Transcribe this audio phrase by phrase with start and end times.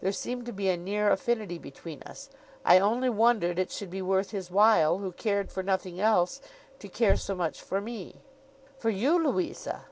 [0.00, 2.28] There seemed to be a near affinity between us.
[2.64, 6.40] I only wondered it should be worth his while, who cared for nothing else,
[6.80, 8.16] to care so much for me.'
[8.78, 9.84] 'For you, Louisa!